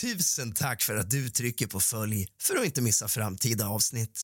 Tusen 0.00 0.52
tack 0.52 0.82
för 0.82 0.96
att 0.96 1.10
du 1.10 1.28
trycker 1.28 1.66
på 1.66 1.80
följ 1.80 2.26
för 2.42 2.56
att 2.56 2.64
inte 2.64 2.82
missa 2.82 3.08
framtida 3.08 3.68
avsnitt. 3.68 4.20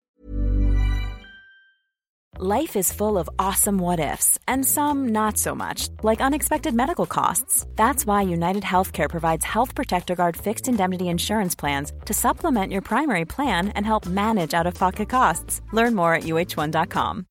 Life 2.40 2.78
is 2.78 2.92
full 2.92 3.16
of 3.16 3.28
awesome 3.38 3.82
what 3.82 4.00
ifs, 4.00 4.38
and 4.46 4.66
some 4.66 5.12
not 5.12 5.38
so 5.38 5.54
much, 5.54 5.88
like 6.02 6.26
unexpected 6.26 6.74
medical 6.74 7.06
costs. 7.06 7.66
That's 7.76 8.06
why 8.06 8.34
United 8.34 8.62
Healthcare 8.64 9.08
provides 9.08 9.45
Health 9.45 9.74
Protector 9.74 10.14
Guard 10.14 10.37
fixed 10.37 10.68
indemnity 10.68 11.04
insurance 11.04 11.54
plans 11.60 11.93
to 12.06 12.13
supplement 12.13 12.72
your 12.72 12.83
primary 12.83 13.25
plan 13.25 13.69
and 13.69 13.87
help 13.87 14.06
manage 14.06 14.61
out 14.61 14.67
of 14.67 14.75
pocket 14.75 15.09
costs. 15.09 15.61
Learn 15.72 15.95
more 15.95 16.15
at 16.16 16.25
uh1.com. 16.25 17.27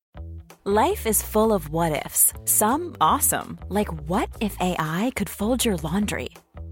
Life 0.66 1.10
is 1.10 1.21
full 1.23 1.52
of 1.52 1.70
what 1.70 2.05
ifs, 2.05 2.34
some 2.46 2.96
awesome, 3.02 3.57
like 3.70 4.10
what 4.10 4.30
if 4.39 4.55
AI 4.60 5.12
could 5.16 5.30
fold 5.30 5.66
your 5.66 5.78
laundry? 5.84 6.30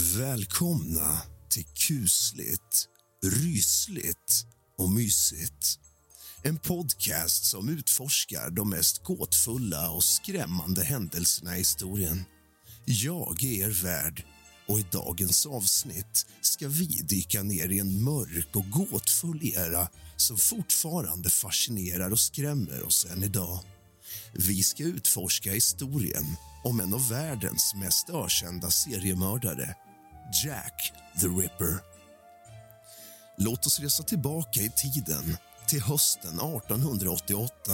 Välkomna 0.00 1.22
till 1.48 1.64
kusligt, 1.64 2.88
rysligt 3.24 4.46
och 4.78 4.90
mysigt. 4.90 5.78
En 6.42 6.58
podcast 6.58 7.44
som 7.44 7.68
utforskar 7.68 8.50
de 8.50 8.70
mest 8.70 9.04
gåtfulla 9.04 9.90
och 9.90 10.04
skrämmande 10.04 10.84
händelserna 10.84 11.54
i 11.54 11.58
historien. 11.58 12.24
Jag 12.84 13.44
är 13.44 13.66
er 13.66 13.82
värd 13.82 14.24
och 14.68 14.80
i 14.80 14.86
dagens 14.92 15.46
avsnitt 15.46 16.26
ska 16.40 16.68
vi 16.68 16.86
dyka 16.86 17.42
ner 17.42 17.68
i 17.68 17.78
en 17.78 18.04
mörk 18.04 18.56
och 18.56 18.70
gåtfull 18.70 19.40
era 19.54 19.88
som 20.16 20.38
fortfarande 20.38 21.30
fascinerar 21.30 22.10
och 22.10 22.20
skrämmer 22.20 22.82
oss 22.82 23.06
än 23.10 23.22
idag. 23.22 23.60
Vi 24.32 24.62
ska 24.62 24.82
utforska 24.82 25.52
historien 25.52 26.36
om 26.64 26.80
en 26.80 26.94
av 26.94 27.08
världens 27.08 27.74
mest 27.74 28.10
ökända 28.10 28.70
seriemördare, 28.70 29.74
Jack 30.32 30.92
the 31.20 31.26
Ripper. 31.26 31.82
Låt 33.36 33.66
oss 33.66 33.80
resa 33.80 34.02
tillbaka 34.02 34.60
i 34.60 34.70
tiden 34.70 35.36
till 35.66 35.82
hösten 35.82 36.40
1888 36.40 37.72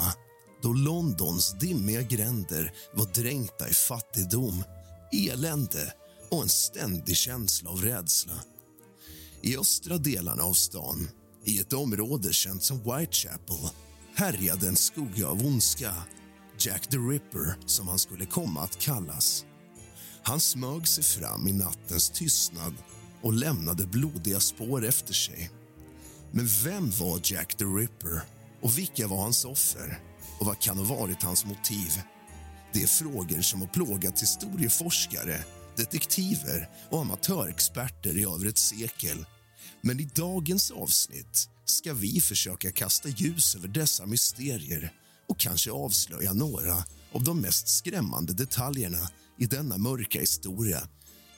då 0.63 0.73
Londons 0.73 1.53
dimmiga 1.53 2.03
gränder 2.03 2.73
var 2.93 3.07
dränkta 3.07 3.69
i 3.69 3.73
fattigdom, 3.73 4.65
elände 5.13 5.93
och 6.31 6.43
en 6.43 6.49
ständig 6.49 7.17
känsla 7.17 7.71
av 7.71 7.83
rädsla. 7.83 8.35
I 9.43 9.57
östra 9.57 9.99
delarna 9.99 10.43
av 10.43 10.53
stan, 10.53 11.09
i 11.45 11.61
ett 11.61 11.73
område 11.73 12.33
känt 12.33 12.63
som 12.63 12.79
Whitechapel 12.79 13.71
härjade 14.15 14.69
en 14.69 14.77
skugga 14.77 15.29
av 15.29 15.47
ondska 15.47 15.95
Jack 16.59 16.87
the 16.87 16.97
Ripper, 16.97 17.67
som 17.67 17.89
han 17.89 17.99
skulle 17.99 18.27
komma 18.27 18.61
att 18.61 18.79
kallas. 18.79 19.45
Han 20.27 20.41
smög 20.41 20.89
sig 20.89 21.05
fram 21.05 21.49
i 21.49 21.53
nattens 21.53 22.11
tystnad 22.11 22.75
och 23.23 23.33
lämnade 23.33 23.87
blodiga 23.87 24.41
spår 24.41 24.85
efter 24.85 25.15
sig. 25.15 25.51
Men 26.33 26.49
vem 26.65 26.91
var 26.91 27.21
Jack 27.25 27.55
the 27.55 27.65
Ripper 27.65 28.21
och 28.63 28.79
vilka 28.79 29.07
var 29.07 29.23
hans 29.23 29.45
offer? 29.45 30.01
Och 30.41 30.47
vad 30.47 30.59
kan 30.59 30.79
ha 30.79 30.97
varit 30.97 31.23
hans 31.23 31.45
motiv? 31.45 32.03
Det 32.73 32.83
är 32.83 32.87
frågor 32.87 33.41
som 33.41 33.61
har 33.61 33.69
plågat 33.69 34.23
historieforskare, 34.23 35.45
detektiver 35.77 36.69
och 36.91 37.01
amatörexperter 37.01 38.19
i 38.19 38.23
över 38.23 38.47
ett 38.47 38.59
sekel. 38.59 39.27
Men 39.81 40.01
i 40.01 40.11
dagens 40.15 40.71
avsnitt 40.71 41.49
ska 41.65 41.95
vi 41.95 42.21
försöka 42.21 42.73
kasta 42.73 43.09
ljus 43.09 43.55
över 43.55 43.69
dessa 43.69 44.07
mysterier 44.07 44.93
och 45.29 45.39
kanske 45.39 45.71
avslöja 45.71 46.33
några 46.33 46.85
av 47.13 47.25
de 47.25 47.41
mest 47.41 47.69
skrämmande 47.69 48.33
detaljerna 48.33 49.11
i 49.39 49.47
denna 49.47 49.79
mörka 49.79 50.21
historia 50.21 50.89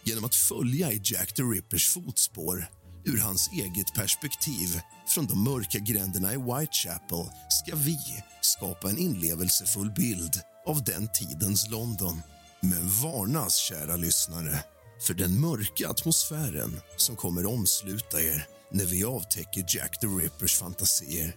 genom 0.04 0.25
att 0.25 0.34
följa 0.34 0.92
i 0.92 1.00
Jack 1.04 1.34
the 1.34 1.42
Rippers 1.42 1.88
fotspår 1.88 2.66
ur 3.04 3.19
hans 3.19 3.50
eget 3.53 3.94
perspektiv. 3.94 4.81
Från 5.09 5.26
de 5.26 5.44
mörka 5.44 5.78
gränderna 5.78 6.32
i 6.32 6.36
Whitechapel 6.36 7.26
ska 7.50 7.76
vi 7.76 7.98
skapa 8.41 8.91
en 8.91 8.98
inlevelsefull 8.98 9.91
bild 9.91 10.41
av 10.66 10.84
den 10.84 11.09
tidens 11.14 11.70
London. 11.70 12.20
Men 12.60 12.88
varnas, 13.03 13.56
kära 13.56 13.97
lyssnare, 13.97 14.65
för 15.06 15.15
den 15.15 15.41
mörka 15.41 15.88
atmosfären 15.88 16.80
som 16.97 17.16
kommer 17.16 17.47
omsluta 17.47 18.22
er 18.22 18.47
när 18.72 18.84
vi 18.84 19.04
avtäcker 19.04 19.65
Jack 19.69 20.00
the 20.00 20.06
Rippers 20.06 20.54
fantasier. 20.54 21.36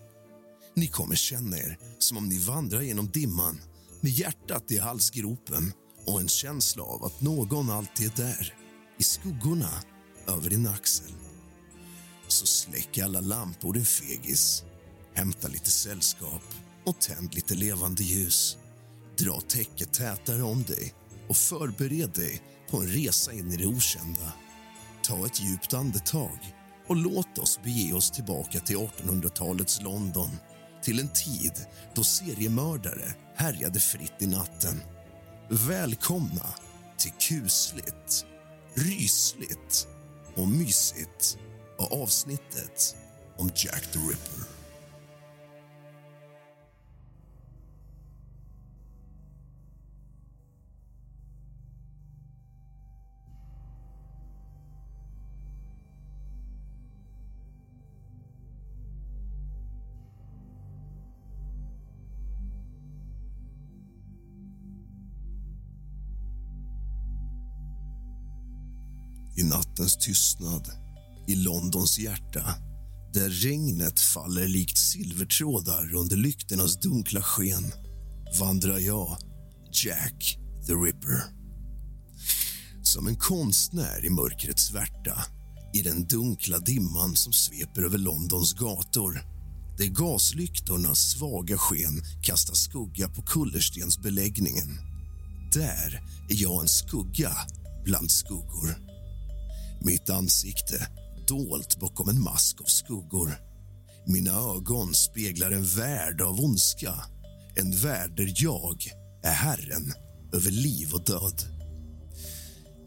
Ni 0.75 0.87
kommer 0.87 1.15
känna 1.15 1.57
er 1.57 1.77
som 1.99 2.17
om 2.17 2.29
ni 2.29 2.37
vandrar 2.37 2.81
genom 2.81 3.07
dimman 3.07 3.61
med 4.01 4.11
hjärtat 4.11 4.71
i 4.71 4.77
halsgropen 4.77 5.73
och 6.05 6.21
en 6.21 6.27
känsla 6.27 6.83
av 6.83 7.05
att 7.05 7.21
någon 7.21 7.69
alltid 7.69 8.11
är 8.11 8.23
där, 8.23 8.53
i 8.97 9.03
skuggorna 9.03 9.69
över 10.27 10.49
din 10.49 10.67
axel. 10.67 11.11
Så 12.27 12.45
släck 12.45 12.97
alla 12.97 13.19
lampor, 13.19 13.73
din 13.73 13.85
fegis. 13.85 14.63
Hämta 15.13 15.47
lite 15.47 15.71
sällskap 15.71 16.43
och 16.85 16.99
tänd 16.99 17.33
lite 17.33 17.55
levande 17.55 18.03
ljus. 18.03 18.57
Dra 19.17 19.41
täcket 19.41 19.93
tätare 19.93 20.43
om 20.43 20.63
dig 20.63 20.93
och 21.27 21.37
förbered 21.37 22.11
dig 22.11 22.41
på 22.69 22.77
en 22.77 22.87
resa 22.87 23.33
in 23.33 23.51
i 23.51 23.57
det 23.57 23.65
okända. 23.65 24.33
Ta 25.03 25.25
ett 25.25 25.41
djupt 25.41 25.73
andetag 25.73 26.39
och 26.87 26.95
låt 26.95 27.37
oss 27.37 27.59
bege 27.63 27.93
oss 27.93 28.11
tillbaka 28.11 28.59
till 28.59 28.77
1800-talets 28.77 29.81
London 29.81 30.29
till 30.83 30.99
en 30.99 31.09
tid 31.09 31.53
då 31.95 32.03
seriemördare 32.03 33.13
härjade 33.35 33.79
fritt 33.79 34.13
i 34.19 34.27
natten. 34.27 34.81
Välkomna 35.53 36.45
till 36.97 37.11
kusligt, 37.11 38.25
rysligt 38.73 39.87
och 40.35 40.47
mysigt 40.47 41.37
och 41.77 42.01
avsnittet 42.01 42.95
om 43.37 43.51
Jack 43.55 43.91
the 43.91 43.99
Ripper. 43.99 44.60
I 69.41 69.43
nattens 69.43 69.97
tystnad, 69.97 70.71
i 71.27 71.35
Londons 71.35 71.99
hjärta 71.99 72.55
där 73.13 73.29
regnet 73.29 73.99
faller 73.99 74.47
likt 74.47 74.77
silvertrådar 74.77 75.93
under 75.93 76.15
lyktornas 76.15 76.79
dunkla 76.79 77.21
sken 77.21 77.71
vandrar 78.39 78.79
jag, 78.79 79.17
Jack 79.71 80.37
the 80.67 80.73
Ripper. 80.73 81.23
Som 82.83 83.07
en 83.07 83.15
konstnär 83.15 84.05
i 84.05 84.09
mörkrets 84.09 84.63
svärta 84.63 85.25
i 85.73 85.81
den 85.81 86.07
dunkla 86.07 86.59
dimman 86.59 87.15
som 87.15 87.33
sveper 87.33 87.81
över 87.81 87.97
Londons 87.97 88.53
gator 88.53 89.21
där 89.77 89.85
gaslyktornas 89.85 90.99
svaga 90.99 91.57
sken 91.57 92.01
kastar 92.21 92.53
skugga 92.53 93.09
på 93.09 93.21
kullerstensbeläggningen. 93.21 94.79
Där 95.53 96.03
är 96.29 96.41
jag 96.41 96.61
en 96.61 96.67
skugga 96.67 97.31
bland 97.85 98.11
skuggor. 98.11 98.90
Mitt 99.83 100.09
ansikte 100.09 100.87
dolt 101.27 101.79
bakom 101.79 102.09
en 102.09 102.23
mask 102.23 102.61
av 102.61 102.65
skuggor. 102.65 103.31
Mina 104.05 104.31
ögon 104.31 104.93
speglar 104.93 105.51
en 105.51 105.65
värld 105.65 106.21
av 106.21 106.39
ondska. 106.39 106.93
En 107.55 107.71
värld 107.71 108.17
där 108.17 108.33
jag 108.35 108.87
är 109.23 109.31
herren 109.31 109.93
över 110.33 110.51
liv 110.51 110.93
och 110.93 111.05
död. 111.05 111.43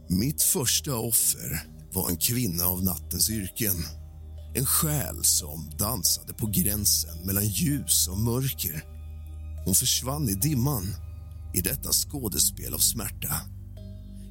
Mitt 0.09 0.43
första 0.43 0.97
offer 0.97 1.69
var 1.93 2.11
en 2.11 2.17
kvinna 2.17 2.65
av 2.65 2.85
nattens 2.85 3.31
yrken. 3.31 3.77
En 4.55 4.67
själ 4.67 5.25
som 5.25 5.71
dansade 5.79 6.33
på 6.33 6.47
gränsen 6.47 7.27
mellan 7.27 7.47
ljus 7.47 8.09
och 8.09 8.19
mörker. 8.19 8.85
Hon 9.65 9.75
försvann 9.75 10.29
i 10.29 10.35
dimman 10.35 10.95
i 11.55 11.61
detta 11.61 11.93
skådespel 11.93 12.75
av 12.75 12.79
smärta. 12.79 13.35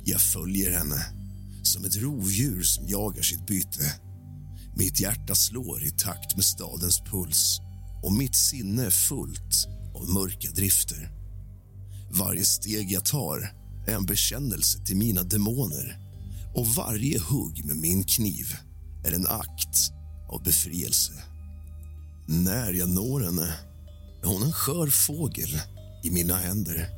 Jag 0.05 0.21
följer 0.21 0.77
henne 0.77 1.22
som 1.67 1.85
ett 1.85 1.95
rovdjur 1.95 2.63
som 2.63 2.87
jagar 2.87 3.21
sitt 3.21 3.47
byte. 3.47 3.93
Mitt 4.75 4.99
hjärta 4.99 5.35
slår 5.35 5.83
i 5.83 5.91
takt 5.91 6.35
med 6.35 6.45
stadens 6.45 7.01
puls 7.01 7.59
och 8.03 8.13
mitt 8.13 8.35
sinne 8.35 8.85
är 8.85 8.89
fullt 8.89 9.67
av 9.95 10.09
mörka 10.09 10.51
drifter. 10.51 11.11
Varje 12.11 12.45
steg 12.45 12.91
jag 12.91 13.05
tar 13.05 13.53
är 13.87 13.95
en 13.95 14.05
bekännelse 14.05 14.85
till 14.85 14.97
mina 14.97 15.23
demoner 15.23 15.97
och 16.55 16.67
varje 16.67 17.19
hugg 17.19 17.65
med 17.65 17.77
min 17.77 18.03
kniv 18.03 18.55
är 19.05 19.11
en 19.11 19.27
akt 19.27 19.91
av 20.29 20.43
befrielse. 20.43 21.13
När 22.27 22.73
jag 22.73 22.89
når 22.89 23.21
henne 23.21 23.55
är 24.23 24.27
hon 24.27 24.43
en 24.43 24.53
skör 24.53 24.87
fågel 24.87 25.59
i 26.03 26.11
mina 26.11 26.37
händer. 26.37 26.89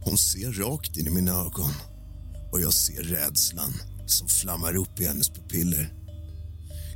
Hon 0.00 0.18
ser 0.18 0.52
rakt 0.52 0.96
in 0.96 1.06
i 1.06 1.10
mina 1.10 1.32
ögon 1.32 1.72
och 2.52 2.60
jag 2.60 2.74
ser 2.74 3.02
rädslan 3.02 3.72
som 4.06 4.28
flammar 4.28 4.76
upp 4.76 5.00
i 5.00 5.06
hennes 5.06 5.28
pupiller. 5.28 5.94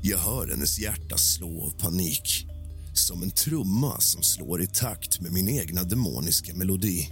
Jag 0.03 0.19
hör 0.19 0.49
hennes 0.49 0.79
hjärta 0.79 1.17
slå 1.17 1.63
av 1.67 1.71
panik 1.71 2.47
som 2.95 3.23
en 3.23 3.31
trumma 3.31 4.01
som 4.01 4.23
slår 4.23 4.63
i 4.63 4.67
takt 4.67 5.21
med 5.21 5.33
min 5.33 5.49
egna 5.49 5.83
demoniska 5.83 6.55
melodi. 6.55 7.09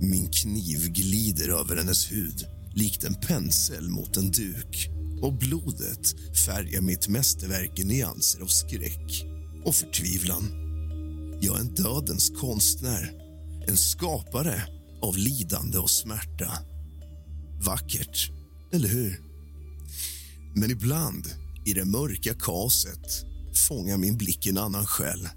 Min 0.00 0.30
kniv 0.30 0.88
glider 0.88 1.48
över 1.48 1.76
hennes 1.76 2.12
hud 2.12 2.46
likt 2.74 3.04
en 3.04 3.14
pensel 3.14 3.88
mot 3.88 4.16
en 4.16 4.30
duk 4.30 4.90
och 5.22 5.38
blodet 5.38 6.36
färgar 6.46 6.80
mitt 6.80 7.08
mästerverk 7.08 7.78
i 7.78 7.84
nyanser 7.84 8.40
av 8.40 8.46
skräck 8.46 9.26
och 9.64 9.74
förtvivlan. 9.74 10.50
Jag 11.40 11.56
är 11.56 11.60
en 11.60 11.74
dödens 11.74 12.30
konstnär, 12.40 13.12
en 13.68 13.76
skapare 13.76 14.62
av 15.02 15.16
lidande 15.16 15.78
och 15.78 15.90
smärta. 15.90 16.52
Vackert, 17.60 18.30
eller 18.72 18.88
hur? 18.88 19.20
Men 20.54 20.70
ibland, 20.70 21.28
i 21.64 21.72
det 21.72 21.84
mörka 21.84 22.34
kaoset 22.34 23.24
fångar 23.68 23.96
min 23.96 24.16
blick 24.16 24.46
en 24.46 24.58
annan 24.58 24.86
själ. 24.86 25.28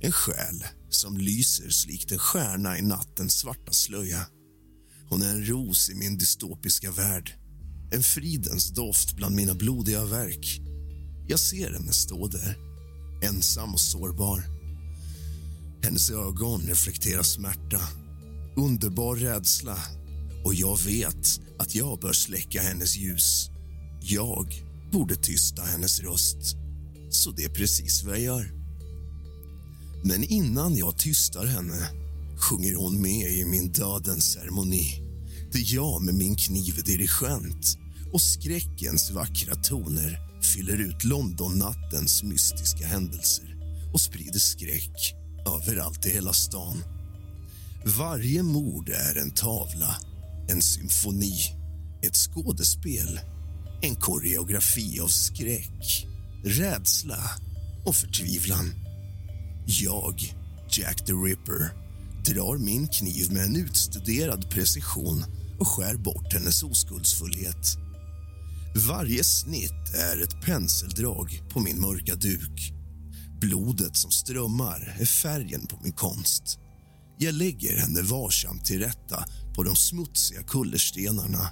En 0.00 0.12
själ 0.12 0.64
som 0.90 1.16
lyser 1.16 1.88
likt 1.88 2.12
en 2.12 2.18
stjärna 2.18 2.78
i 2.78 2.82
nattens 2.82 3.38
svarta 3.38 3.72
slöja. 3.72 4.26
Hon 5.08 5.22
är 5.22 5.30
en 5.30 5.46
ros 5.46 5.90
i 5.90 5.94
min 5.94 6.18
dystopiska 6.18 6.90
värld. 6.90 7.32
En 7.92 8.02
fridens 8.02 8.70
doft 8.70 9.16
bland 9.16 9.34
mina 9.34 9.54
blodiga 9.54 10.04
verk. 10.04 10.60
Jag 11.28 11.40
ser 11.40 11.72
henne 11.72 11.92
stå 11.92 12.26
där, 12.28 12.56
ensam 13.22 13.72
och 13.72 13.80
sårbar. 13.80 14.44
Hennes 15.82 16.10
ögon 16.10 16.60
reflekterar 16.60 17.22
smärta, 17.22 17.80
underbar 18.56 19.16
rädsla 19.16 19.78
och 20.48 20.54
jag 20.54 20.78
vet 20.78 21.40
att 21.58 21.74
jag 21.74 22.00
bör 22.00 22.12
släcka 22.12 22.62
hennes 22.62 22.96
ljus. 22.96 23.50
Jag 24.00 24.54
borde 24.92 25.16
tysta 25.16 25.62
hennes 25.62 26.00
röst. 26.00 26.56
Så 27.10 27.30
det 27.30 27.44
är 27.44 27.48
precis 27.48 28.04
vad 28.04 28.14
jag 28.14 28.22
gör. 28.22 28.52
Men 30.04 30.24
innan 30.24 30.76
jag 30.76 30.98
tystar 30.98 31.46
henne 31.46 31.88
sjunger 32.38 32.74
hon 32.74 33.02
med 33.02 33.32
i 33.32 33.44
min 33.44 33.72
dödens 33.72 34.32
ceremoni 34.32 35.02
där 35.52 35.74
jag 35.74 36.02
med 36.02 36.14
min 36.14 36.36
kniv 36.36 36.78
är 36.78 36.82
dirigent 36.82 37.78
och 38.12 38.20
skräckens 38.20 39.10
vackra 39.10 39.54
toner 39.54 40.18
fyller 40.42 40.76
ut 40.76 41.04
Londonnattens 41.04 42.22
mystiska 42.22 42.86
händelser 42.86 43.56
och 43.92 44.00
sprider 44.00 44.38
skräck 44.38 45.14
överallt 45.46 46.06
i 46.06 46.10
hela 46.10 46.32
stan. 46.32 46.82
Varje 47.84 48.42
mord 48.42 48.88
är 48.88 49.18
en 49.18 49.30
tavla, 49.30 49.96
en 50.48 50.62
symfoni, 50.62 51.34
ett 52.02 52.16
skådespel 52.16 53.20
en 53.80 53.96
koreografi 53.96 55.00
av 55.00 55.08
skräck, 55.08 56.06
rädsla 56.44 57.30
och 57.84 57.96
förtvivlan. 57.96 58.74
Jag, 59.66 60.34
Jack 60.70 61.06
the 61.06 61.12
Ripper, 61.12 61.70
drar 62.24 62.58
min 62.58 62.88
kniv 62.88 63.32
med 63.32 63.44
en 63.44 63.56
utstuderad 63.56 64.50
precision 64.50 65.24
och 65.60 65.68
skär 65.68 65.96
bort 65.96 66.32
hennes 66.32 66.62
oskuldsfullhet. 66.62 67.76
Varje 68.88 69.24
snitt 69.24 69.94
är 69.94 70.22
ett 70.22 70.40
penseldrag 70.40 71.42
på 71.50 71.60
min 71.60 71.80
mörka 71.80 72.14
duk. 72.14 72.72
Blodet 73.40 73.96
som 73.96 74.10
strömmar 74.10 74.96
är 75.00 75.04
färgen 75.04 75.66
på 75.66 75.78
min 75.82 75.92
konst. 75.92 76.58
Jag 77.18 77.34
lägger 77.34 77.76
henne 77.76 78.02
varsamt 78.02 78.64
till 78.64 78.78
rätta 78.78 79.24
på 79.58 79.64
de 79.64 79.76
smutsiga 79.76 80.42
kullerstenarna 80.42 81.50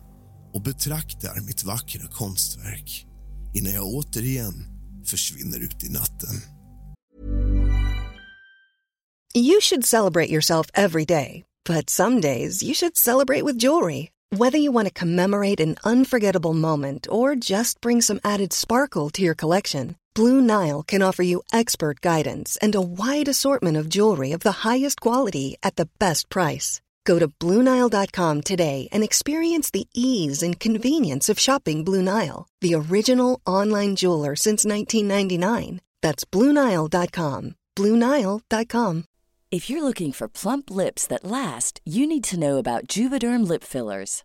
och 0.53 0.62
betraktar 0.62 1.47
mitt 1.47 1.64
vackra 1.64 2.08
konstverk 2.08 3.06
innan 3.55 3.73
jag 3.73 3.87
återigen 3.87 4.55
försvinner 5.05 5.61
ut 5.61 5.85
i 5.85 5.88
natten. 5.88 6.41
You 9.35 9.61
should 9.61 9.85
celebrate 9.85 10.31
yourself 10.31 10.67
every 10.75 11.05
day, 11.05 11.44
but 11.69 11.91
some 11.91 12.20
days 12.20 12.62
you 12.62 12.75
should 12.75 12.97
celebrate 12.97 13.44
with 13.44 13.64
jewelry. 13.64 14.11
Whether 14.31 14.59
you 14.59 14.73
want 14.73 14.88
to 14.88 15.00
commemorate 15.00 15.62
an 15.62 15.76
unforgettable 15.85 16.55
moment 16.55 17.06
or 17.11 17.37
just 17.37 17.81
bring 17.81 18.02
some 18.02 18.20
added 18.23 18.52
sparkle 18.52 19.11
to 19.11 19.23
your 19.23 19.35
collection, 19.35 19.94
Blue 20.14 20.41
Nile 20.41 20.82
can 20.82 21.02
offer 21.02 21.25
you 21.25 21.43
expert 21.52 22.00
guidance 22.00 22.59
and 22.62 22.75
a 22.75 22.81
wide 22.81 23.29
assortment 23.29 23.76
of 23.76 23.88
jewelry 23.88 24.32
of 24.35 24.41
the 24.41 24.69
highest 24.69 25.00
quality 25.00 25.56
at 25.62 25.76
the 25.76 25.88
best 25.99 26.29
price. 26.29 26.81
Go 27.06 27.20
to 27.20 27.29
Bluenile.com 27.29 28.43
today 28.43 28.88
and 28.93 29.03
experience 29.03 29.70
the 29.70 29.87
ease 29.94 30.43
and 30.43 30.61
convenience 30.61 31.29
of 31.31 31.38
shopping 31.38 31.85
Blue 31.85 32.03
Nile, 32.03 32.49
the 32.61 32.75
original 32.75 33.40
online 33.47 33.95
jeweler 33.97 34.35
since 34.37 34.64
1999. 34.66 35.81
That's 36.02 36.25
Bluenile.com. 36.25 37.54
Bluenile.com. 37.76 39.04
If 39.52 39.71
you're 39.71 39.85
looking 39.85 40.12
for 40.12 40.28
plump 40.28 40.71
lips 40.71 41.07
that 41.07 41.25
last, 41.25 41.81
you 41.85 42.07
need 42.07 42.25
to 42.25 42.38
know 42.38 42.59
about 42.59 42.88
Juvederm 42.88 43.47
lip 43.49 43.62
fillers. 43.62 44.25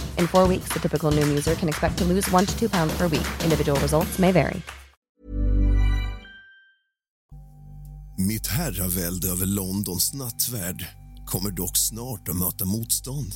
In 0.21 0.27
four 0.27 0.47
weeks, 0.47 0.73
the 0.73 0.79
typical 0.79 1.11
new 1.11 1.37
user 1.37 1.55
can 1.55 1.69
expect 1.69 1.97
to 1.97 2.05
lose 2.05 2.35
one 2.35 2.45
to 2.45 2.59
two 2.59 2.69
pounds 2.69 2.97
per 2.97 3.07
week. 3.07 3.27
Individual 3.43 3.79
results 3.79 4.19
may 4.19 4.31
vary. 4.31 4.61
Mitt 8.17 8.47
herravälde 8.47 9.27
över 9.27 9.45
Londons 9.45 10.13
nattvärld 10.13 10.85
kommer 11.25 11.51
dock 11.51 11.77
snart 11.77 12.29
att 12.29 12.35
möta 12.35 12.65
motstånd. 12.65 13.33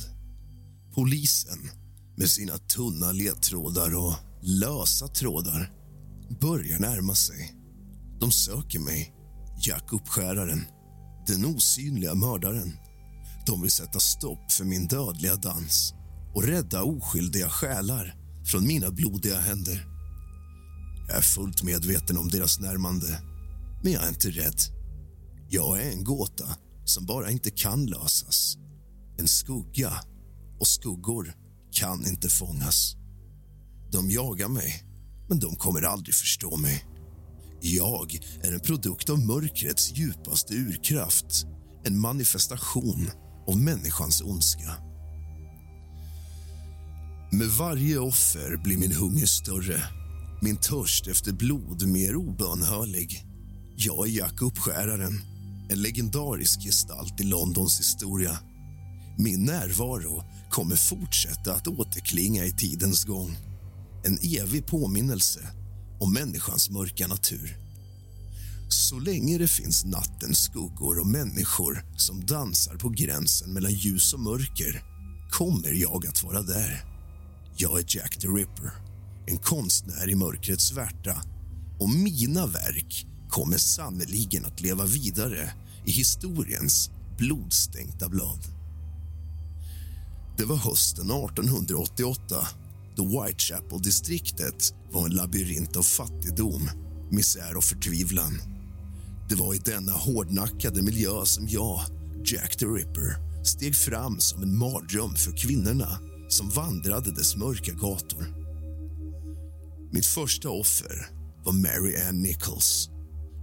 Polisen, 0.94 1.70
med 2.16 2.28
sina 2.28 2.58
tunna 2.58 3.12
ledtrådar 3.12 3.96
och 3.96 4.14
lösa 4.42 5.08
trådar, 5.08 5.70
börjar 6.40 6.78
närma 6.78 7.14
sig. 7.14 7.52
De 8.20 8.30
söker 8.30 8.78
mig, 8.78 9.14
Jack 9.60 9.92
Uppskäraren, 9.92 10.66
den 11.26 11.44
osynliga 11.44 12.14
mördaren. 12.14 12.76
De 13.46 13.62
vill 13.62 13.70
sätta 13.70 14.00
stopp 14.00 14.52
för 14.52 14.64
min 14.64 14.86
dödliga 14.86 15.36
dans 15.36 15.94
och 16.36 16.42
rädda 16.42 16.82
oskyldiga 16.82 17.48
själar 17.48 18.14
från 18.44 18.66
mina 18.66 18.90
blodiga 18.90 19.40
händer. 19.40 19.86
Jag 21.08 21.16
är 21.16 21.22
fullt 21.22 21.62
medveten 21.62 22.18
om 22.18 22.28
deras 22.28 22.60
närmande, 22.60 23.20
men 23.82 23.92
jag 23.92 24.04
är 24.04 24.08
inte 24.08 24.30
rädd. 24.30 24.60
Jag 25.48 25.82
är 25.82 25.90
en 25.90 26.04
gåta 26.04 26.56
som 26.84 27.06
bara 27.06 27.30
inte 27.30 27.50
kan 27.50 27.86
lösas. 27.86 28.56
En 29.18 29.28
skugga, 29.28 29.92
och 30.60 30.66
skuggor 30.66 31.34
kan 31.72 32.06
inte 32.06 32.28
fångas. 32.28 32.96
De 33.92 34.10
jagar 34.10 34.48
mig, 34.48 34.84
men 35.28 35.38
de 35.38 35.56
kommer 35.56 35.82
aldrig 35.82 36.14
förstå 36.14 36.56
mig. 36.56 36.84
Jag 37.60 38.20
är 38.42 38.52
en 38.52 38.60
produkt 38.60 39.10
av 39.10 39.18
mörkrets 39.18 39.92
djupaste 39.96 40.54
urkraft 40.54 41.46
en 41.84 41.98
manifestation 42.00 43.10
av 43.46 43.58
människans 43.58 44.22
ondska. 44.22 44.76
Med 47.38 47.48
varje 47.48 47.98
offer 47.98 48.56
blir 48.56 48.78
min 48.78 48.92
hunger 48.92 49.26
större 49.26 49.82
min 50.40 50.56
törst 50.56 51.06
efter 51.06 51.32
blod 51.32 51.88
mer 51.88 52.16
obönhörlig. 52.16 53.24
Jag 53.76 54.08
är 54.08 54.12
Jack 54.12 54.42
Uppskäraren, 54.42 55.20
en 55.70 55.82
legendarisk 55.82 56.60
gestalt 56.60 57.20
i 57.20 57.24
Londons 57.24 57.80
historia. 57.80 58.38
Min 59.18 59.44
närvaro 59.44 60.24
kommer 60.50 60.76
fortsätta 60.76 61.54
att 61.54 61.66
återklinga 61.66 62.44
i 62.44 62.52
tidens 62.52 63.04
gång. 63.04 63.36
En 64.04 64.18
evig 64.22 64.66
påminnelse 64.66 65.40
om 66.00 66.12
människans 66.12 66.70
mörka 66.70 67.06
natur. 67.06 67.56
Så 68.68 68.98
länge 68.98 69.38
det 69.38 69.48
finns 69.48 69.84
nattens 69.84 70.38
skuggor 70.38 71.00
och 71.00 71.06
människor 71.06 71.84
som 71.96 72.26
dansar 72.26 72.76
på 72.76 72.88
gränsen 72.88 73.52
mellan 73.52 73.72
ljus 73.72 74.14
och 74.14 74.20
mörker 74.20 74.82
kommer 75.30 75.72
jag 75.72 76.06
att 76.06 76.22
vara 76.22 76.42
där. 76.42 76.95
Jag 77.58 77.78
är 77.78 77.84
Jack 77.88 78.18
the 78.18 78.28
Ripper, 78.28 78.70
en 79.26 79.38
konstnär 79.38 80.10
i 80.10 80.14
mörkrets 80.14 80.68
svärta 80.68 81.22
och 81.78 81.88
mina 81.88 82.46
verk 82.46 83.06
kommer 83.28 83.56
sannoliken 83.56 84.44
att 84.44 84.60
leva 84.60 84.84
vidare 84.84 85.50
i 85.84 85.90
historiens 85.90 86.90
blodstänkta 87.18 88.08
blad. 88.08 88.38
Det 90.38 90.44
var 90.44 90.56
hösten 90.56 91.10
1888 91.10 92.46
då 92.96 93.04
Whitechapel-distriktet 93.04 94.74
var 94.92 95.06
en 95.06 95.14
labyrint 95.14 95.76
av 95.76 95.82
fattigdom, 95.82 96.70
misär 97.10 97.56
och 97.56 97.64
förtvivlan. 97.64 98.38
Det 99.28 99.34
var 99.34 99.54
i 99.54 99.58
denna 99.58 99.92
hårdnackade 99.92 100.82
miljö 100.82 101.24
som 101.24 101.48
jag, 101.48 101.80
Jack 102.24 102.56
the 102.56 102.66
Ripper 102.66 103.44
steg 103.44 103.76
fram 103.76 104.20
som 104.20 104.42
en 104.42 104.58
mardröm 104.58 105.14
för 105.14 105.36
kvinnorna 105.36 105.98
som 106.28 106.50
vandrade 106.50 107.10
dess 107.10 107.36
mörka 107.36 107.72
gator. 107.72 108.26
Mitt 109.92 110.06
första 110.06 110.50
offer 110.50 111.06
var 111.44 111.52
Mary 111.52 111.96
Ann 112.08 112.22
Nichols 112.22 112.90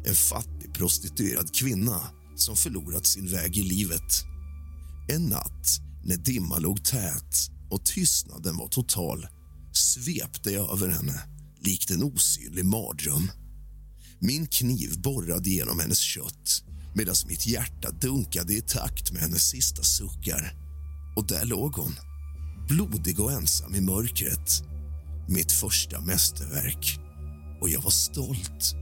en 0.06 0.16
fattig 0.16 0.74
prostituerad 0.74 1.56
kvinna 1.56 2.02
som 2.36 2.56
förlorat 2.56 3.06
sin 3.06 3.28
väg 3.28 3.58
i 3.58 3.64
livet. 3.64 4.24
En 5.10 5.26
natt 5.26 5.68
när 6.04 6.18
dimman 6.18 6.62
låg 6.62 6.84
tät 6.84 7.50
och 7.70 7.86
tystnaden 7.86 8.58
var 8.58 8.68
total 8.68 9.28
svepte 9.72 10.52
jag 10.52 10.72
över 10.72 10.88
henne 10.88 11.24
likt 11.60 11.92
en 11.92 12.04
osynlig 12.04 12.66
mardröm. 12.66 13.32
Min 14.20 14.48
kniv 14.48 15.02
borrade 15.02 15.50
genom 15.50 15.80
hennes 15.80 16.00
kött 16.00 16.64
medan 16.96 17.16
mitt 17.28 17.48
hjärta 17.48 17.92
dunkade 17.92 18.54
i 18.54 18.62
takt 18.62 19.12
med 19.12 19.22
hennes 19.22 19.50
sista 19.50 19.84
suckar. 19.84 20.54
Och 21.16 21.28
där 21.28 21.46
låg 21.46 21.76
hon, 21.76 21.94
blodig 22.68 23.20
och 23.20 23.32
ensam 23.32 23.76
i 23.76 23.82
mörkret. 23.82 24.64
Mitt 25.28 25.52
första 25.52 26.02
mästerverk. 26.02 27.00
Och 27.62 27.70
jag 27.70 27.82
var 27.82 27.92
stolt. 27.92 28.76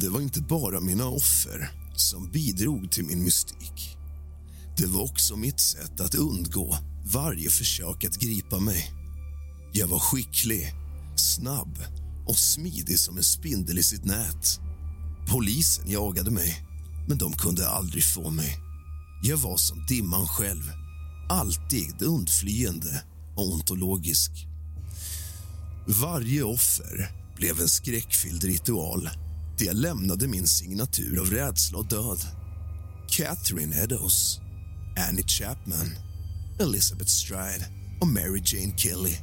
Det 0.00 0.08
var 0.08 0.20
inte 0.20 0.40
bara 0.40 0.80
mina 0.80 1.06
offer 1.06 1.70
som 1.94 2.30
bidrog 2.30 2.90
till 2.90 3.04
min 3.04 3.24
mystik. 3.24 3.96
Det 4.76 4.86
var 4.86 5.02
också 5.02 5.36
mitt 5.36 5.60
sätt 5.60 6.00
att 6.00 6.14
undgå 6.14 6.76
varje 7.12 7.50
försök 7.50 8.04
att 8.04 8.16
gripa 8.16 8.58
mig. 8.60 8.92
Jag 9.72 9.86
var 9.86 9.98
skicklig, 9.98 10.74
snabb 11.16 11.78
och 12.26 12.38
smidig 12.38 12.98
som 12.98 13.16
en 13.16 13.22
spindel 13.22 13.78
i 13.78 13.82
sitt 13.82 14.04
nät. 14.04 14.60
Polisen 15.28 15.90
jagade 15.90 16.30
mig, 16.30 16.66
men 17.08 17.18
de 17.18 17.32
kunde 17.32 17.68
aldrig 17.68 18.04
få 18.04 18.30
mig. 18.30 18.58
Jag 19.22 19.36
var 19.36 19.56
som 19.56 19.86
dimman 19.86 20.26
själv, 20.26 20.62
alltid 21.28 22.02
undflyende 22.02 23.02
och 23.36 23.52
ontologisk. 23.52 24.30
Varje 25.86 26.42
offer 26.42 27.10
blev 27.36 27.60
en 27.60 27.68
skräckfylld 27.68 28.44
ritual 28.44 29.10
där 29.58 29.66
jag 29.66 29.76
lämnade 29.76 30.28
min 30.28 30.46
signatur 30.46 31.20
av 31.20 31.30
rädsla 31.30 31.78
och 31.78 31.88
död. 31.88 32.18
Catherine 33.08 33.82
Eddowes, 33.82 34.40
Annie 35.08 35.28
Chapman, 35.28 35.90
Elizabeth 36.60 37.10
Stride 37.10 37.66
och 38.00 38.08
Mary 38.08 38.42
Jane 38.44 38.78
Kelly 38.78 39.16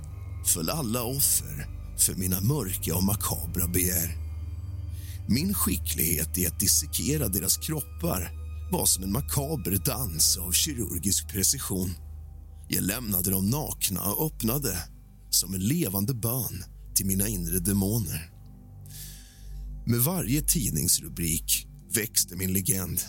föll 0.46 0.70
alla 0.70 1.04
offer 1.04 1.68
för 1.98 2.16
mina 2.16 2.42
mörka 2.42 2.96
och 2.96 3.04
makabra 3.04 3.68
begär. 3.68 4.18
Min 5.28 5.54
skicklighet 5.54 6.38
i 6.38 6.48
att 6.48 6.60
dissekera 6.60 7.28
deras 7.28 7.58
kroppar 7.58 8.45
var 8.72 8.86
som 8.86 9.04
en 9.04 9.12
makaber 9.12 9.86
dans 9.86 10.38
av 10.38 10.52
kirurgisk 10.52 11.28
precision. 11.28 11.90
Jag 12.68 12.84
lämnade 12.84 13.32
dem 13.32 13.50
nakna 13.50 14.04
och 14.04 14.26
öppnade 14.26 14.78
som 15.30 15.54
en 15.54 15.62
levande 15.62 16.14
bön 16.14 16.64
till 16.96 17.06
mina 17.06 17.28
inre 17.28 17.60
demoner. 17.60 18.32
Med 19.88 20.00
varje 20.00 20.42
tidningsrubrik 20.42 21.68
växte 21.94 22.36
min 22.36 22.54
legend. 22.54 23.02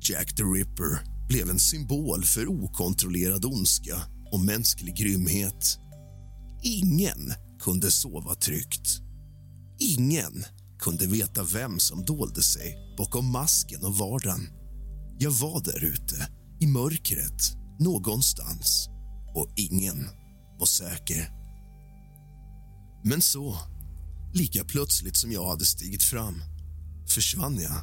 Jack 0.00 0.36
the 0.36 0.42
Ripper 0.42 0.98
blev 1.28 1.50
en 1.50 1.58
symbol 1.58 2.24
för 2.24 2.48
okontrollerad 2.48 3.44
ondska 3.44 3.96
och 4.32 4.40
mänsklig 4.40 4.96
grymhet. 4.96 5.78
Ingen 6.62 7.32
kunde 7.60 7.90
sova 7.90 8.34
tryggt. 8.34 9.00
Ingen 9.78 10.44
kunde 10.78 11.06
veta 11.06 11.42
vem 11.42 11.78
som 11.78 12.04
dolde 12.04 12.42
sig 12.42 12.76
bakom 12.98 13.32
masken 13.32 13.84
och 13.84 13.96
vardagen. 13.96 14.55
Jag 15.18 15.30
var 15.30 15.60
där 15.60 15.84
ute, 15.84 16.28
i 16.60 16.66
mörkret, 16.66 17.56
någonstans 17.78 18.88
och 19.34 19.52
ingen 19.56 20.08
var 20.58 20.66
säker. 20.66 21.30
Men 23.04 23.22
så, 23.22 23.58
lika 24.34 24.64
plötsligt 24.64 25.16
som 25.16 25.32
jag 25.32 25.48
hade 25.48 25.66
stigit 25.66 26.02
fram, 26.02 26.42
försvann 27.08 27.58
jag. 27.60 27.76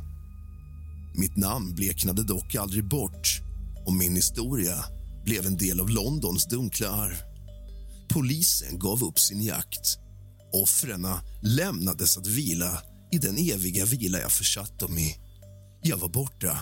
Mitt 1.15 1.37
namn 1.37 1.75
bleknade 1.75 2.23
dock 2.23 2.55
aldrig 2.55 2.89
bort 2.89 3.41
och 3.85 3.93
min 3.93 4.15
historia 4.15 4.85
blev 5.25 5.45
en 5.45 5.57
del 5.57 5.79
av 5.79 5.89
Londons 5.89 6.45
dunkla 6.45 6.89
arv. 6.89 7.15
Polisen 8.09 8.79
gav 8.79 9.03
upp 9.03 9.19
sin 9.19 9.43
jakt. 9.43 9.97
Offren 10.53 11.07
lämnades 11.41 12.17
att 12.17 12.27
vila 12.27 12.81
i 13.11 13.17
den 13.17 13.37
eviga 13.37 13.85
vila 13.85 14.19
jag 14.19 14.31
försatt 14.31 14.79
dem 14.79 14.97
i. 14.97 15.15
Jag 15.81 15.97
var 15.97 16.09
borta, 16.09 16.57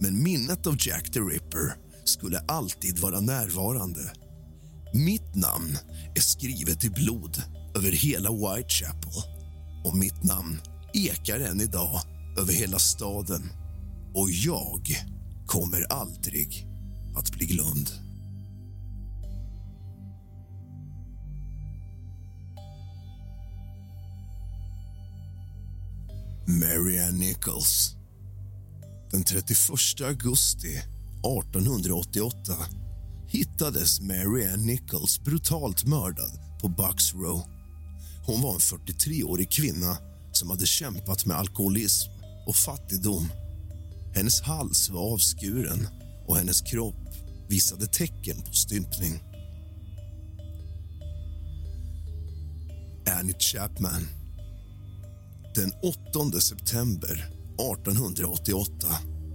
men 0.00 0.22
minnet 0.22 0.66
av 0.66 0.76
Jack 0.78 1.10
the 1.10 1.20
Ripper 1.20 1.74
skulle 2.04 2.38
alltid 2.38 2.98
vara 2.98 3.20
närvarande. 3.20 4.12
Mitt 4.94 5.34
namn 5.34 5.78
är 6.14 6.20
skrivet 6.20 6.84
i 6.84 6.90
blod 6.90 7.42
över 7.76 7.92
hela 7.92 8.30
Whitechapel 8.30 9.22
och 9.84 9.96
mitt 9.96 10.24
namn 10.24 10.60
ekar 10.94 11.40
än 11.40 11.60
idag 11.60 12.00
över 12.38 12.52
hela 12.52 12.78
staden. 12.78 13.42
Och 14.14 14.30
jag 14.30 14.82
kommer 15.46 15.92
aldrig 15.92 16.66
att 17.16 17.32
bli 17.32 17.46
glömd. 17.46 17.90
Marianne 26.46 27.18
Nichols 27.18 27.99
den 29.10 29.24
31 29.24 30.00
augusti 30.00 30.76
1888 30.76 32.56
hittades 33.28 34.00
Mary 34.00 34.46
Ann 34.46 34.66
Nichols 34.66 35.20
brutalt 35.20 35.84
mördad 35.84 36.30
på 36.60 36.68
Bucks 36.68 37.14
Row. 37.14 37.42
Hon 38.26 38.42
var 38.42 38.54
en 38.54 38.60
43-årig 38.60 39.50
kvinna 39.50 39.96
som 40.32 40.50
hade 40.50 40.66
kämpat 40.66 41.26
med 41.26 41.36
alkoholism 41.36 42.10
och 42.46 42.56
fattigdom. 42.56 43.28
Hennes 44.14 44.40
hals 44.40 44.90
var 44.90 45.12
avskuren 45.12 45.88
och 46.26 46.36
hennes 46.36 46.60
kropp 46.60 47.14
visade 47.48 47.86
tecken 47.86 48.42
på 48.42 48.52
stympning. 48.52 49.20
Annie 53.06 53.38
Chapman. 53.38 54.08
Den 55.54 55.72
8 56.32 56.40
september 56.40 57.39
1888 57.60 58.84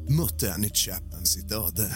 mötte 0.09 0.53
Annie 0.53 0.69
Chapman 0.73 1.25
sitt 1.25 1.51
öde. 1.51 1.89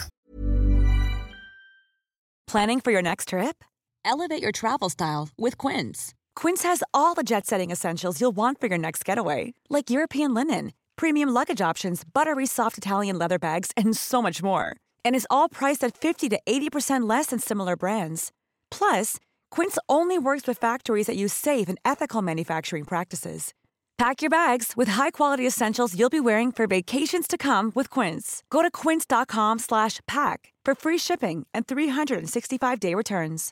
Planning 2.46 2.80
for 2.80 2.90
your 2.90 3.02
next 3.02 3.28
trip? 3.28 3.64
Elevate 4.04 4.42
your 4.42 4.52
travel 4.52 4.88
style 4.90 5.28
with 5.38 5.56
Quince. 5.56 6.14
Quince 6.34 6.64
has 6.64 6.82
all 6.92 7.14
the 7.14 7.22
jet 7.22 7.46
setting 7.46 7.70
essentials 7.70 8.20
you'll 8.20 8.36
want 8.36 8.60
for 8.60 8.66
your 8.66 8.78
next 8.78 9.04
getaway, 9.04 9.54
like 9.68 9.90
European 9.90 10.34
linen, 10.34 10.72
premium 10.96 11.28
luggage 11.28 11.60
options, 11.60 12.02
buttery 12.04 12.46
soft 12.46 12.76
Italian 12.76 13.18
leather 13.18 13.38
bags, 13.38 13.70
and 13.76 13.96
so 13.96 14.20
much 14.20 14.42
more. 14.42 14.74
And 15.04 15.14
is 15.14 15.26
all 15.30 15.48
priced 15.48 15.84
at 15.84 15.96
50 15.96 16.28
to 16.30 16.40
80% 16.44 17.08
less 17.08 17.26
than 17.26 17.38
similar 17.38 17.76
brands. 17.76 18.32
Plus, 18.70 19.18
Quince 19.50 19.78
only 19.88 20.18
works 20.18 20.48
with 20.48 20.58
factories 20.58 21.06
that 21.06 21.16
use 21.16 21.32
safe 21.32 21.68
and 21.68 21.78
ethical 21.84 22.22
manufacturing 22.22 22.84
practices. 22.84 23.54
Pack 24.00 24.22
your 24.22 24.30
bags 24.30 24.72
with 24.78 24.92
high-quality 24.92 25.46
essentials 25.46 25.94
you'll 25.94 26.10
be 26.10 26.20
wearing 26.20 26.52
for 26.52 26.66
vacations 26.66 27.26
to 27.28 27.36
come 27.36 27.72
with 27.74 28.00
Quince. 28.00 28.42
Go 28.48 28.62
to 28.62 28.70
quince.com/pack 28.88 30.54
for 30.66 30.74
free 30.74 30.98
shipping 30.98 31.46
and 31.54 31.66
365-day 31.66 32.94
returns. 32.94 33.50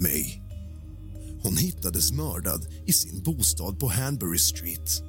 May. 0.00 0.42
Hon 1.42 1.56
hittades 1.56 2.12
mördad 2.12 2.66
i 2.86 2.92
sin 2.92 3.22
bostad 3.22 3.78
på 3.78 3.88
Hanbury 3.88 4.38
Street. 4.38 5.02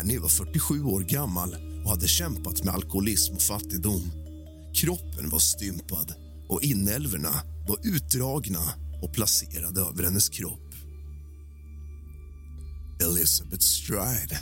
Annie 0.00 0.18
var 0.18 0.28
47 0.28 0.82
år 0.84 1.00
gammal 1.00 1.56
och 1.84 1.90
hade 1.90 2.08
kämpat 2.08 2.64
med 2.64 2.74
alkoholism 2.74 3.34
och 3.34 3.42
fattigdom. 3.42 4.02
Kroppen 4.74 5.28
var 5.30 5.38
stympad 5.38 6.14
och 6.48 6.62
inälvorna 6.62 7.42
var 7.68 7.78
utdragna 7.82 8.74
och 9.02 9.12
placerade 9.12 9.80
över 9.80 10.02
hennes 10.04 10.28
kropp. 10.28 10.71
Elizabeth 13.02 13.62
Stride. 13.62 14.38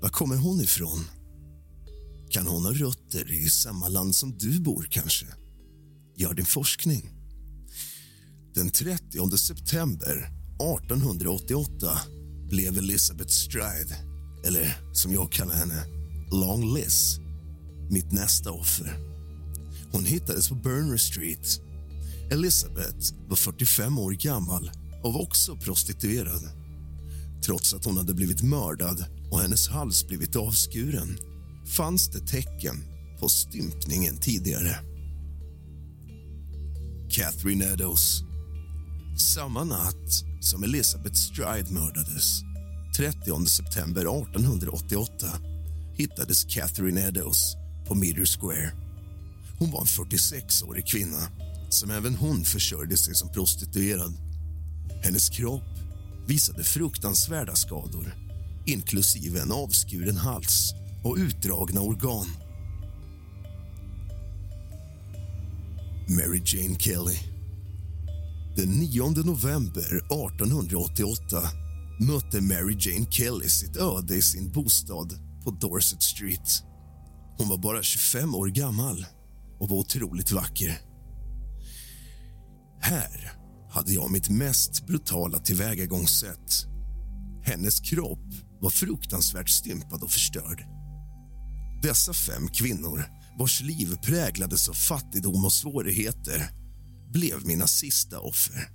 Var 0.00 0.08
kommer 0.08 0.36
hon 0.36 0.60
ifrån? 0.60 1.04
Kan 2.30 2.46
hon 2.46 2.64
ha 2.64 2.72
rötter 2.72 3.32
i 3.32 3.50
samma 3.50 3.88
land 3.88 4.14
som 4.14 4.38
du 4.38 4.60
bor, 4.60 4.86
kanske? 4.90 5.26
Gör 6.16 6.34
din 6.34 6.46
forskning. 6.46 7.10
Den 8.54 8.70
30 8.70 9.38
september 9.38 10.30
1888 10.76 11.98
blev 12.48 12.78
Elizabeth 12.78 13.30
Stride, 13.30 13.96
eller 14.44 14.80
som 14.92 15.12
jag 15.12 15.32
kallar 15.32 15.54
henne, 15.54 15.84
Long 16.32 16.74
Liz, 16.74 17.18
mitt 17.90 18.12
nästa 18.12 18.52
offer. 18.52 18.98
Hon 19.92 20.04
hittades 20.04 20.48
på 20.48 20.54
Burner 20.54 20.96
Street. 20.96 21.60
Elizabeth 22.30 23.14
var 23.28 23.36
45 23.36 23.98
år 23.98 24.12
gammal 24.12 24.70
och 25.02 25.12
var 25.12 25.22
också 25.22 25.56
prostituerad. 25.56 26.57
Trots 27.44 27.74
att 27.74 27.84
hon 27.84 27.96
hade 27.96 28.14
blivit 28.14 28.42
mördad 28.42 29.04
och 29.30 29.40
hennes 29.40 29.68
hals 29.68 30.06
blivit 30.06 30.36
avskuren 30.36 31.18
fanns 31.76 32.08
det 32.08 32.26
tecken 32.26 32.84
på 33.20 33.28
stympningen 33.28 34.16
tidigare. 34.20 34.76
Catherine 37.10 37.64
Eddowes. 37.64 38.22
Samma 39.34 39.64
natt 39.64 40.24
som 40.40 40.62
Elizabeth 40.62 41.14
Stride 41.14 41.70
mördades 41.70 42.42
30 42.96 43.46
september 43.46 44.00
1888 44.00 45.26
hittades 45.96 46.44
Catherine 46.44 47.00
Eddowes 47.00 47.54
på 47.86 47.94
Meter 47.94 48.24
Square. 48.24 48.72
Hon 49.58 49.70
var 49.70 49.80
en 49.80 49.86
46-årig 49.86 50.86
kvinna 50.86 51.28
som 51.68 51.90
även 51.90 52.14
hon 52.14 52.44
försörjde 52.44 52.96
sig 52.96 53.14
som 53.14 53.32
prostituerad. 53.32 54.14
Hennes 55.02 55.28
kropp 55.28 55.77
visade 56.28 56.64
fruktansvärda 56.64 57.54
skador 57.54 58.28
inklusive 58.68 59.40
en 59.40 59.52
avskuren 59.52 60.16
hals 60.16 60.74
och 61.04 61.16
utdragna 61.16 61.80
organ. 61.80 62.26
Mary 66.08 66.42
Jane 66.44 66.78
Kelly. 66.78 67.16
Den 68.56 68.68
9 68.68 69.08
november 69.08 69.96
1888 69.96 71.42
mötte 72.00 72.40
Mary 72.40 72.76
Jane 72.80 73.06
Kelly 73.10 73.48
sitt 73.48 73.76
öde 73.76 74.14
i 74.14 74.22
sin 74.22 74.52
bostad 74.52 75.12
på 75.44 75.50
Dorset 75.50 76.02
Street. 76.02 76.62
Hon 77.38 77.48
var 77.48 77.58
bara 77.58 77.82
25 77.82 78.34
år 78.34 78.46
gammal 78.46 79.06
och 79.58 79.68
var 79.68 79.76
otroligt 79.76 80.32
vacker. 80.32 80.78
Här 82.80 83.37
hade 83.70 83.92
jag 83.92 84.10
mitt 84.10 84.28
mest 84.28 84.86
brutala 84.86 85.38
tillvägagångssätt. 85.38 86.66
Hennes 87.42 87.80
kropp 87.80 88.34
var 88.60 88.70
fruktansvärt 88.70 89.48
stympad 89.48 90.02
och 90.02 90.10
förstörd. 90.10 90.64
Dessa 91.82 92.12
fem 92.12 92.48
kvinnor, 92.48 93.04
vars 93.38 93.60
liv 93.60 93.96
präglades 94.02 94.68
av 94.68 94.72
fattigdom 94.72 95.44
och 95.44 95.52
svårigheter 95.52 96.50
blev 97.12 97.46
mina 97.46 97.66
sista 97.66 98.20
offer. 98.20 98.68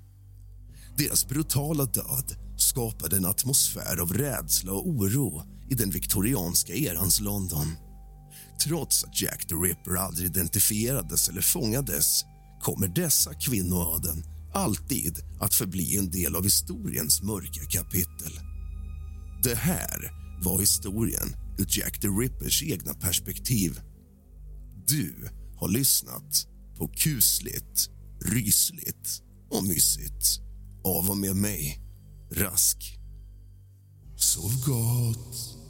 Deras 0.98 1.28
brutala 1.28 1.86
död 1.86 2.36
skapade 2.58 3.18
en 3.18 3.26
atmosfär 3.26 4.02
av 4.02 4.14
rädsla 4.14 4.72
och 4.72 4.88
oro 4.88 5.44
i 5.70 5.76
den 5.76 5.90
viktorianska 5.90 6.74
erans 6.74 7.20
London. 7.20 7.68
Trots 8.64 9.04
att 9.04 9.22
Jack 9.22 9.48
the 9.48 9.56
Ripper 9.56 9.96
aldrig 9.96 10.30
identifierades 10.30 11.30
eller 11.30 11.42
fångades 11.42 12.24
kommer 12.62 12.88
dessa 12.88 13.34
kvinnoöden 13.34 14.24
alltid 14.54 15.20
att 15.40 15.54
förbli 15.54 15.98
en 15.98 16.12
del 16.12 16.36
av 16.36 16.44
historiens 16.44 17.22
mörka 17.22 17.66
kapitel. 17.70 18.40
Det 19.44 19.56
här 19.56 20.12
var 20.44 20.60
historien 20.60 21.36
ur 21.58 21.66
Jack 21.70 22.00
the 22.00 22.08
Rippers 22.08 22.64
egna 22.64 22.94
perspektiv. 22.94 23.80
Du 24.88 25.30
har 25.56 25.68
lyssnat 25.68 26.48
på 26.78 26.88
kusligt, 26.88 27.90
rysligt 28.22 29.22
och 29.50 29.64
mysigt 29.64 30.40
av 30.84 31.10
och 31.10 31.18
med 31.18 31.36
mig, 31.36 31.80
Rask. 32.32 33.00
Sov 34.18 34.66
gott. 34.66 35.63